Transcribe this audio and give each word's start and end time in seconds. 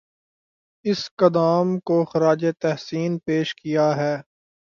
اس 0.85 1.01
قدام 1.15 1.79
کو 1.79 2.03
خراج 2.05 2.45
تحسین 2.59 3.17
پیش 3.19 3.55
کیا 3.55 3.87
ہے 3.95 4.15